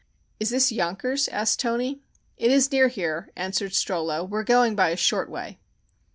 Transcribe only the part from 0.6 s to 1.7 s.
Yonkers?" asked